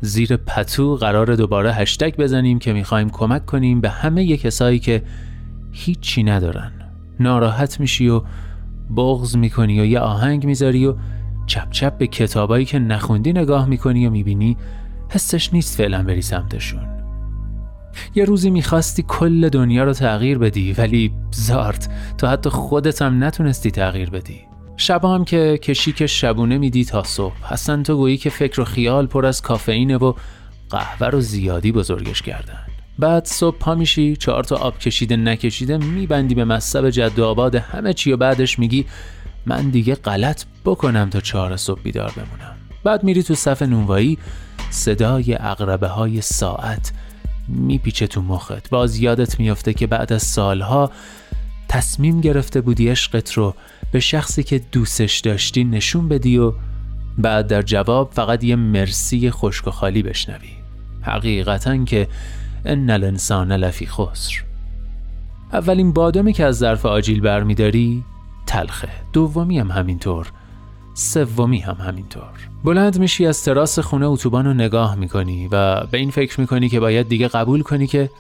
[0.01, 5.03] زیر پتو قرار دوباره هشتگ بزنیم که می‌خوایم کمک کنیم به همه کسایی که
[5.73, 6.73] هیچی ندارن.
[7.21, 8.23] ناراحت میشی و
[8.97, 10.95] بغض می‌کنی و یه آهنگ می‌ذاری و
[11.47, 14.57] چپ چپ به کتابایی که نخوندی نگاه می‌کنی و می‌بینی
[15.15, 16.89] حسش نیست فعلا بری سمتشون.
[18.15, 23.71] یه روزی می‌خواستی کل دنیا رو تغییر بدی ولی زارت تو حتی خودت هم نتونستی
[23.71, 24.41] تغییر بدی.
[24.77, 27.53] شبا هم که کشیک شبونه میدی تا صبح.
[27.53, 30.13] اصلا تو گویی که فکر و خیال پر از کافئینه و
[30.71, 32.67] قهوه رو زیادی بزرگش کردن.
[32.99, 37.55] بعد صبح پا میشی چهار تا آب کشیده نکشیده میبندی به مصب جد آباد.
[37.55, 38.87] همه چی و بعدش میگی
[39.47, 42.57] من دیگه غلط بکنم تا چهار صبح بیدار بمونم.
[42.85, 44.19] بعد میری تو صف نونوایی
[44.75, 46.93] صدای اقربه های ساعت
[47.49, 48.71] میپیچه تو مخت.
[48.71, 50.91] باز یادت میافته که بعد از سالها
[51.69, 53.55] تصمیم گرفته بودی عشقت رو
[53.93, 56.53] به شخصی که دوستش داشتی نشون بدی و
[57.19, 60.51] بعد در جواب فقط یه مرسی خشک و خالی بشنوی.
[61.03, 62.09] حقیقتا که
[62.65, 64.45] ان الانسان لفی خسر.
[65.53, 68.05] اولین بادمی که از ظرف آجیل برمیداری
[68.47, 68.89] تلخه.
[69.13, 70.33] دومی هم همینطور.
[70.95, 72.49] سومی هم همینطور.
[72.65, 76.81] بلند میشی از تراس خونه اتوبان رو نگاه می‌کنی و به این فکر می‌کنی که
[76.81, 78.11] باید دیگه قبول کنی که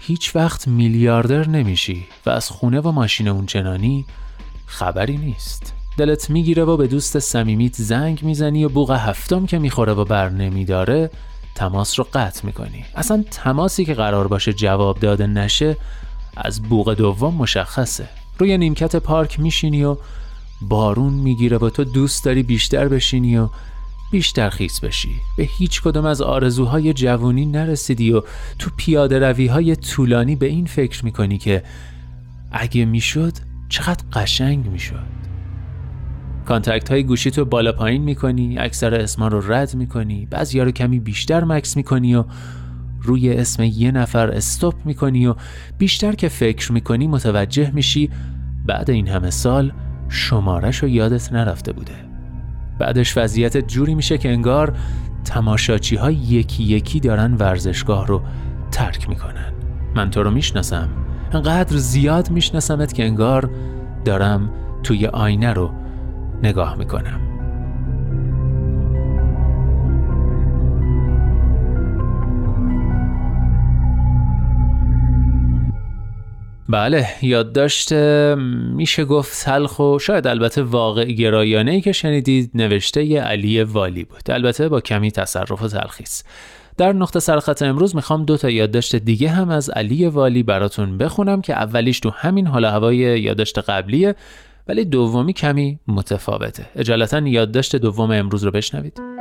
[0.00, 4.04] هیچ وقت میلیاردر نمیشی و از خونه و ماشین اون چنانی
[4.66, 5.74] خبری نیست.
[5.96, 10.28] دلت می‌گیره و به دوست صمیمیت زنگ می‌زنی و بوغ هفتم که می‌خوره و بر
[10.28, 11.10] نمیداره
[11.54, 12.84] تماس رو قطع می‌کنی.
[12.94, 15.76] اصلا تماسی که قرار باشه جواب داده نشه
[16.36, 18.08] از بوغ دوم مشخصه.
[18.38, 19.96] روی نیمکت پارک میشینی و
[20.62, 23.48] بارون می‌گیره و تو دوست داری بیشتر بشینی و
[24.12, 25.14] بیشتر خیس بشی.
[25.36, 28.22] به هیچ کدوم از آرزوهای جوانی نرسیدی و
[28.58, 31.62] تو پیاده روی طولانی به این فکر می‌کنی که
[32.52, 33.32] اگه می‌شد
[33.68, 35.18] چقدر قشنگ می‌شد.
[36.46, 41.00] contact های گوشی تو بالا پایین می‌کنی اکثر اسما رو رد می‌کنی بعضی رو کمی
[41.00, 42.24] بیشتر مکث می‌کنی و
[43.02, 45.34] روی اسم یه نفر استوب می‌کنی و
[45.78, 48.10] بیشتر که فکر می‌کنی متوجه میشی.
[48.66, 49.72] بعد این همه سال
[50.08, 51.94] شمارش رو یادت نرفته بوده.
[52.78, 54.76] بعدش وضعیت جوری میشه که انگار
[55.24, 58.22] تماشاچی های یکی یکی دارن ورزشگاه رو
[58.70, 59.52] ترک می‌کنن.
[59.94, 60.88] من تو رو می‌شناسم.
[61.32, 63.50] انقدر زیاد میشناسمت که انگار
[64.04, 64.50] دارم
[64.82, 65.70] توی آینه رو
[66.42, 67.20] نگاه می‌کنم.
[76.68, 77.92] بله یادداشت
[78.72, 84.04] میشه گفت تلخ و شاید البته واقع گرایانه ای که شنیدید نوشته ی علی والی
[84.04, 84.30] بود.
[84.30, 86.22] البته با کمی تصرف و تلخیص.
[86.76, 91.42] در نقطه سرخط امروز می‌خوام دو تا یادداشت دیگه هم از علی والی براتون بخونم
[91.42, 94.14] که اولیش تو همین حال هوای یادداشت قبلیه
[94.68, 96.66] ولی دومی کمی متفاوته.
[96.76, 99.17] اجالتا یادداشت دوم امروز رو بشنوید.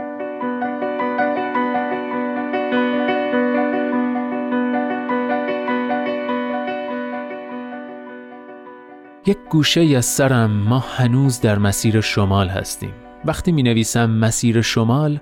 [9.28, 12.94] یک گوشه از سرم ما هنوز در مسیر شمال هستیم.
[13.26, 15.20] وقتی می نویسم مسیر شمال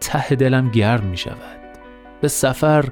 [0.00, 1.60] ته دلم گرم می شود
[2.20, 2.84] به سفر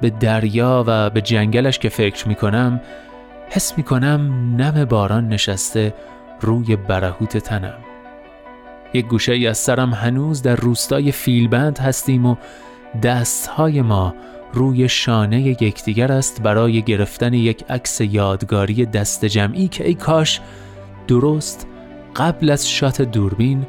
[0.00, 2.80] به دریا و به جنگلش که فکر می کنم
[3.50, 4.20] حس می کنم
[4.56, 5.94] نم باران نشسته
[6.40, 7.78] روی برهوت تنم.
[8.94, 12.36] یک گوشه ای از سرم هنوز در روستای فیلبند هستیم و
[13.02, 14.14] دستهای ما
[14.52, 20.40] روی شانه یکدیگر است برای گرفتن یک عکس یادگاری دست جمعی که ای کاش
[21.08, 21.66] درست
[22.16, 23.66] قبل از شات دوربین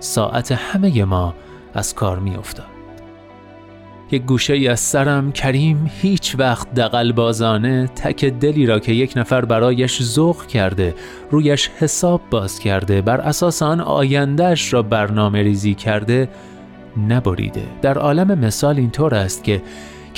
[0.00, 1.34] ساعت همه ما
[1.74, 2.78] از کار می افتاد.
[4.10, 9.12] یک گوشه ای از سرم کریم هیچ وقت دقل بازانه تک دلی را که یک
[9.16, 10.94] نفر برایش ذوق کرده
[11.30, 16.28] رویش حساب باز کرده بر اساس آن آیندهش را برنامه ریزی کرده
[17.08, 19.62] نبریده در عالم مثال اینطور است که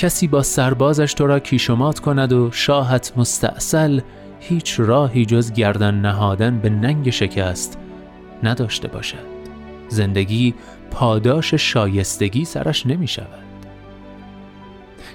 [0.01, 4.01] کسی با سربازش تو را کیشمات کند و شاهت مستاصل
[4.39, 7.77] هیچ راهی جز گردن نهادن به ننگ شکست
[8.43, 9.25] نداشته باشد.
[9.87, 10.53] زندگی
[10.91, 13.43] پاداش شایستگی سرش نمی شود.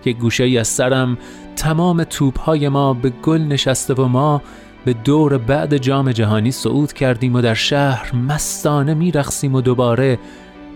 [0.04, 1.18] یک گوشه ای از سرم
[1.56, 4.42] تمام توپ های ما به گل نشسته و ما
[4.84, 10.18] به دور بعد جام جهانی صعود کردیم و در شهر مستانه میرقصیم و دوباره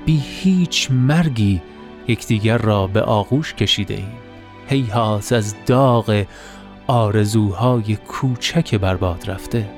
[0.07, 1.61] بی هیچ مرگی
[2.11, 4.13] یکدیگر را به آغوش کشیده ایم.
[4.69, 6.25] هیهات از داغ
[6.87, 9.69] آرزوهای کوچک برباد رفته.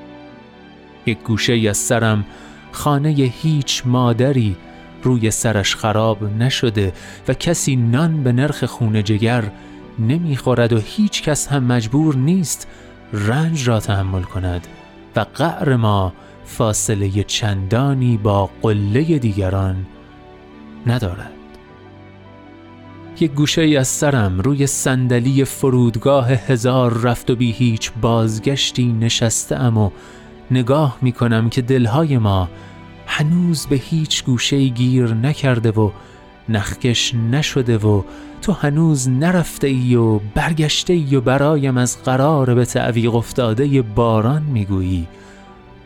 [1.07, 2.25] یک گوشه از سرم
[2.73, 4.57] خانه هیچ مادری
[5.03, 6.93] روی سرش خراب نشده
[7.29, 9.45] و کسی نان به نرخ خونه جگر
[9.99, 12.69] نمی‌خورد و هیچ کس هم مجبور نیست
[13.13, 14.67] رنج را تحمل کند
[15.17, 16.13] و قعر ما
[16.45, 19.87] فاصله چندانی با قله دیگران
[20.87, 21.42] ندارد.
[23.21, 29.79] یک گوشه از سرم روی صندلی فرودگاه هزار رفت و بی هیچ بازگشتی نشسته ام
[29.79, 29.91] و
[30.51, 32.49] نگاه می کنم که دلهای ما
[33.07, 35.91] هنوز به هیچ گوشه گیر نکرده و
[36.49, 38.03] نخکش نشده و
[38.43, 44.43] تو هنوز نرفته ای و برگشته ای و برایم از قرار به تعویق افتاده باران
[44.43, 45.09] می‌گویی.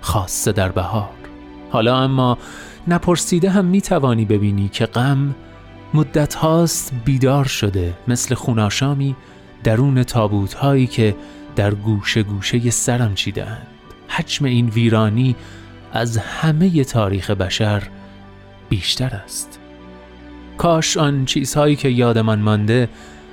[0.00, 1.08] خاصه در بهار.
[1.70, 2.38] حالا اما
[2.88, 5.34] نپرسیده هم می‌توانی ببینی که غم
[5.96, 9.16] مدت هاست بیدار شده مثل خوناشامی
[9.64, 11.16] درون تابوت هایی که
[11.56, 13.66] در گوشه گوشه سرم چیدند
[14.08, 15.36] حجم این ویرانی
[15.92, 17.82] از همه تاریخ بشر
[18.68, 19.58] بیشتر است.
[20.58, 22.88] کاش آن چیزهایی که یادمان مانده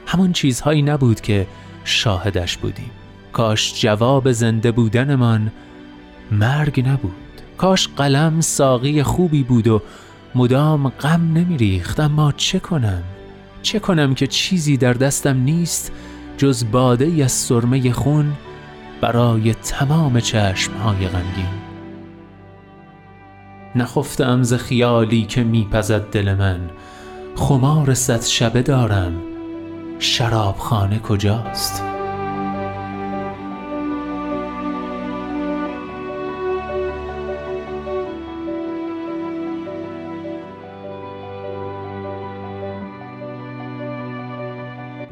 [0.05, 1.47] همان چیزهایی نبود که
[1.83, 2.91] شاهدش بودیم.
[3.33, 5.51] کاش جواب زنده بودنمان
[6.31, 7.41] مرگ نبود.
[7.57, 9.81] کاش قلم ساقی خوبی بود و
[10.35, 13.03] مدام غم نمیریخت اما چه کنم؟
[13.61, 15.91] چه کنم که چیزی در دستم نیست
[16.37, 18.33] جز باده از سرمه خون
[19.01, 21.63] برای تمام چشمهای غمگین.
[23.75, 26.59] نخفتم ز خیالی که میپزد دل من.
[27.35, 29.13] خمار صد شبه دارم.
[29.99, 31.92] شرابخانه کجاست؟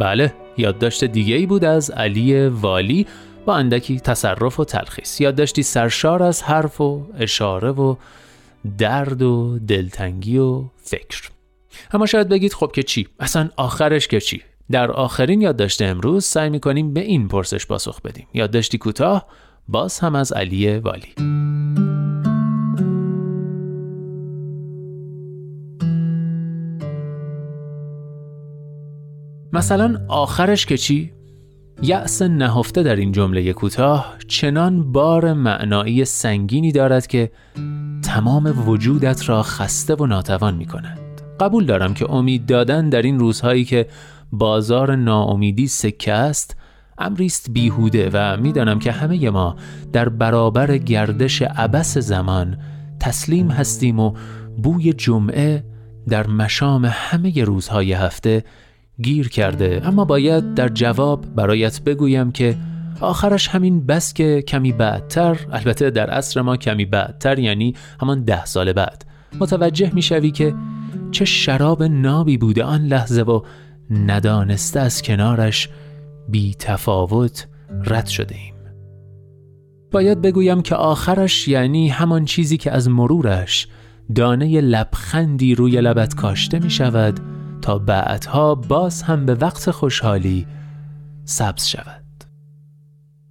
[0.02, 3.08] بله یادداشت دیگه ای بود از علی والی
[3.45, 5.22] با اندکی تصرف و تلخیص.
[5.22, 7.95] یادداشتی سرشار از حرف و اشاره و
[8.78, 11.30] درد و دلتنگی و فکر.
[11.91, 14.41] اما شاید بگید خب که چی؟ اصلا آخرش که چی؟
[14.72, 18.28] در آخرین یادداشت امروز سعی می‌کنیم به این پرسش پاسخ بدیم.
[18.34, 19.28] یادداشتی کوتاه
[19.68, 21.41] باز هم از علی والی.
[29.54, 31.12] مثلا آخرش که چی؟
[31.82, 37.32] یأس نهفته در این جمله کوتاه چنان بار معنایی سنگینی دارد که
[38.04, 40.99] تمام وجودت را خسته و ناتوان می کند.
[41.39, 43.88] قبول دارم که امید دادن در این روزهایی که
[44.32, 46.56] بازار ناامیدی سکه است
[46.97, 49.56] امریست بیهوده و می‌دانم که همه ما
[49.93, 52.58] در برابر گردش عبس زمان
[52.99, 54.14] تسلیم هستیم و
[54.64, 55.64] بوی جمعه
[56.10, 58.43] در مشام همه روزهای هفته
[59.02, 62.58] گیر کرده اما باید در جواب برایت بگویم که
[63.02, 68.45] آخرش همین بس که کمی بعدتر البته در عصر ما کمی بعدتر یعنی همان ده
[68.45, 69.06] سال بعد
[69.39, 70.54] متوجه می‌شوی که
[71.12, 73.41] چه شراب نابی بوده آن لحظه و
[73.89, 75.70] ندانسته از کنارش
[76.30, 77.47] بی تفاوت
[77.86, 78.54] رد شده ایم.
[79.91, 83.68] باید بگویم که آخرش یعنی همان چیزی که از مرورش
[84.16, 87.20] دانه لبخندی روی لبت کاشته می شود
[87.62, 90.47] تا بعدها باز هم به وقت خوشحالی
[91.26, 92.01] سبز شود.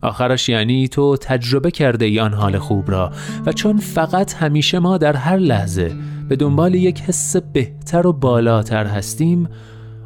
[0.02, 3.12] آخرش یعنی تو تجربه کرده ای آن حال خوب را
[3.46, 5.96] و چون فقط همیشه ما در هر لحظه
[6.28, 9.48] به دنبال یک حس بهتر و بالاتر هستیم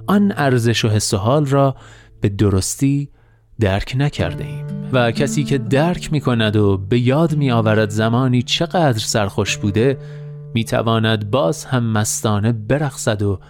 [0.07, 1.77] آن ارزش و حس و حال را
[2.21, 3.09] به درستی
[3.61, 4.67] درک نکرده ایم.
[4.93, 9.99] و کسی که درک می کند و به یاد می آورد زمانی چقدر سرخوش بوده
[10.55, 13.41] می تواند باز هم مستانه برقصد و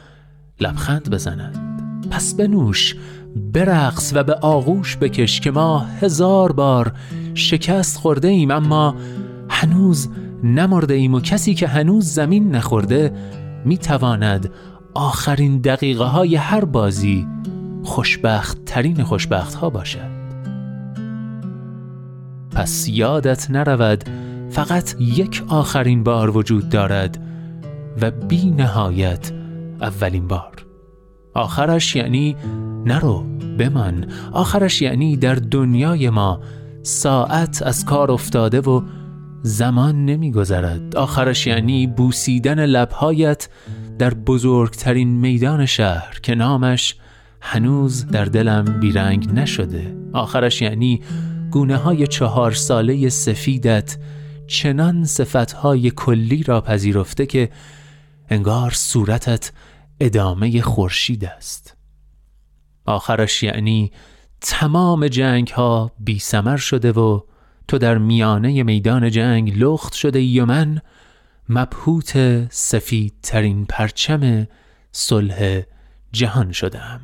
[0.60, 1.64] لبخند بزند.
[2.10, 2.96] پس بنوش
[3.36, 6.92] برقص و به آغوش بکش که ما هزار بار
[7.34, 8.94] شکست خورده ایم اما
[9.50, 10.08] هنوز
[10.44, 13.12] نمرده ایم و کسی که هنوز زمین نخورده
[13.64, 14.50] می تواند
[14.94, 17.26] آخرین دقیقه های هر بازی
[17.82, 20.14] خوشبخت ترین خوشبخت ها باشد.
[22.50, 24.04] پس یادت نرود
[24.50, 27.18] فقط یک آخرین بار وجود دارد
[28.00, 29.32] و بی نهایت
[29.80, 30.66] اولین بار.
[31.34, 32.36] آخرش یعنی
[32.86, 33.24] نرو
[33.58, 34.06] بمان.
[34.32, 36.40] آخرش یعنی در دنیای ما
[36.82, 38.82] ساعت از کار افتاده و
[39.42, 40.96] زمان نمیگذرد.
[40.96, 43.48] آخرش یعنی بوسیدن لبهایت
[43.98, 46.96] در بزرگترین میدان شهر که نامش
[47.40, 49.96] هنوز در دلم بیرنگ نشده.
[50.12, 51.00] آخرش یعنی
[51.50, 53.98] گونه های چهار ساله سفیدت
[54.46, 57.48] چنان صفتهای کلی را پذیرفته که
[58.34, 59.52] انگار صورتت
[60.00, 61.76] ادامه خورشید است.
[62.84, 63.92] آخرش یعنی
[64.40, 67.20] تمام جنگ ها بی سمر شده و
[67.68, 70.80] تو در میانه میدان جنگ لخت شده ای و من
[71.48, 72.12] مبهوت
[72.52, 74.46] سفید ترین پرچم
[74.92, 75.62] صلح
[76.12, 77.00] جهان شدم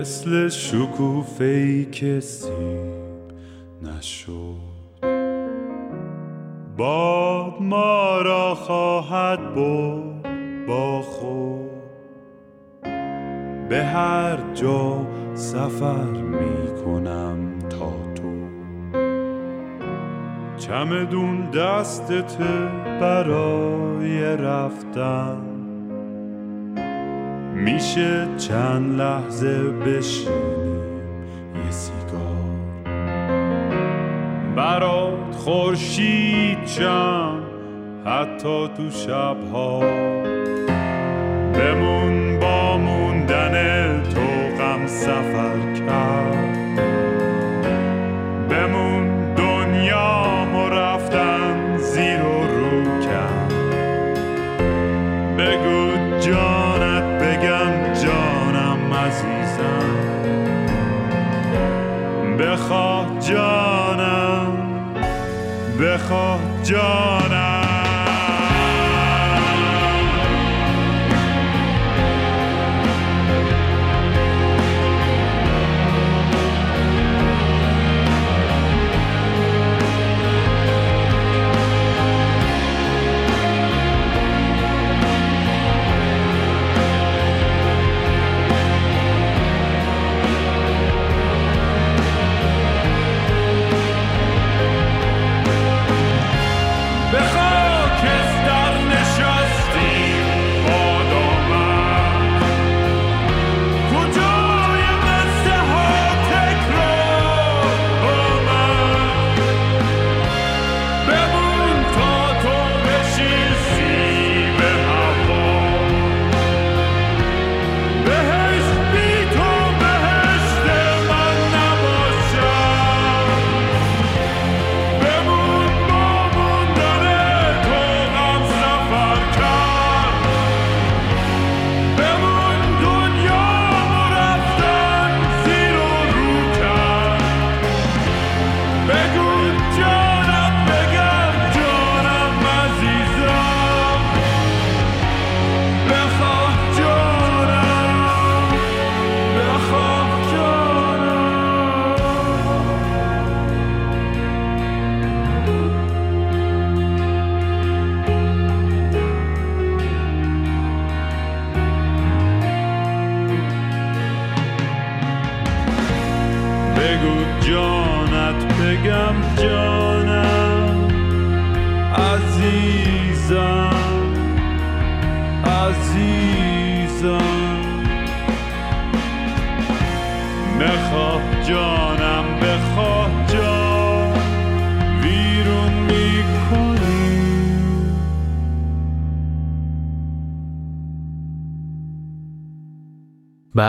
[0.00, 2.80] مثل شکوفه کسی
[3.82, 4.70] نشد.
[6.76, 11.70] باد ما را خواهد برد با خود.
[13.68, 18.48] به هر جا سفر می کنم تا تو.
[20.56, 22.38] چمدون دستت
[23.00, 25.49] برای رفتن
[27.64, 31.00] میشه چند لحظه بشینیم
[31.54, 32.30] یه سیگار.
[34.56, 37.42] برات خورشید شم
[38.06, 39.80] حتی تو شبها.
[41.54, 44.20] بمون با موندن تو
[44.58, 45.69] غم سفر.
[62.40, 64.52] بخواه جانم
[65.80, 67.59] بخواه جانم.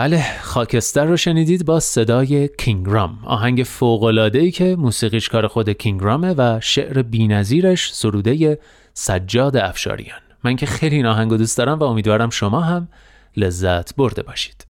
[0.02, 6.60] بله خاکستر رو شنیدید با صدای کینگرام آهنگ فوق‌العاده‌ای که موسیقیش کار خود کینگرامه و
[6.62, 8.58] شعر بی‌نظیرش سروده
[8.94, 10.18] سجاد افشاریان.
[10.44, 12.88] من که خیلی این آهنگو دوست دارم و امیدوارم شما هم
[13.36, 14.64] لذت برده باشید.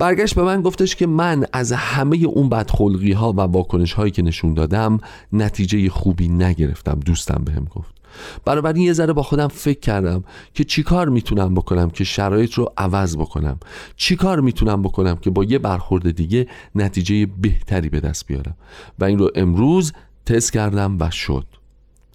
[0.00, 4.22] برگشت به من گفتش که من از همه اون بدخلقی ها و واکنش هایی که
[4.22, 4.98] نشون دادم
[5.32, 7.97] نتیجه خوبی نگرفتم دوستم بهم گفت.
[8.44, 13.16] بنابراین یه ذره با خودم فکر کردم که چیکار می‌تونم بکنم که شرایط رو عوض
[13.16, 13.58] بکنم.
[13.96, 18.54] چیکار می‌تونم بکنم که با یه برخورد دیگه نتیجه بهتری به دست بیارم؟
[18.98, 19.92] و این رو امروز
[20.26, 21.46] تست کردم و شد.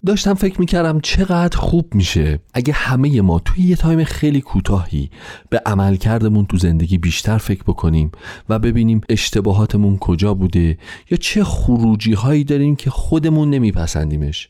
[0.06, 5.10] داشتم فکر می‌کردم چقدر خوب میشه اگه همه ما توی یه تایم خیلی کوتاهی
[5.50, 8.12] به عملکردمون تو زندگی بیشتر فکر بکنیم
[8.48, 10.78] و ببینیم اشتباهاتمون کجا بوده
[11.10, 14.48] یا چه خروجی هایی داریم که خودمون نمیپسندیمش.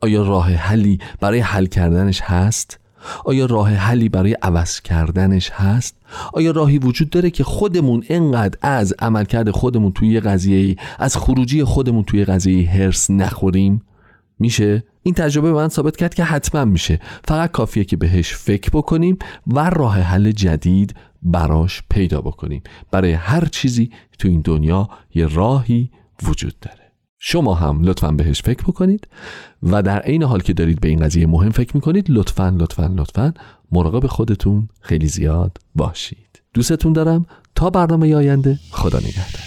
[0.00, 2.78] آیا راه حلی برای حل کردنش هست؟
[3.24, 5.96] آیا راه حلی برای عوض کردنش هست؟
[6.32, 11.64] آیا راهی وجود داره که خودمون انقدر از عملکرد خودمون توی یه قضیه از خروجی
[11.64, 13.82] خودمون توی قضیه هرس نخوریم؟
[14.38, 18.70] میشه این تجربه به من ثابت کرد که حتما میشه فقط کافیه که بهش فکر
[18.70, 25.26] بکنیم و راه حل جدید براش پیدا بکنیم برای هر چیزی تو این دنیا یه
[25.26, 25.90] راهی
[26.22, 26.85] وجود داره
[27.28, 29.08] شما هم لطفا بهش فکر بکنید
[29.62, 33.34] و در عین حال که دارید به این قضیه مهم فکر می‌کنید لطفا لطفا لطفا
[33.72, 36.42] مراقب خودتون خیلی زیاد باشید.
[36.54, 37.26] دوستتون دارم.
[37.54, 39.42] تا برنامه آینده خدا نگهدار.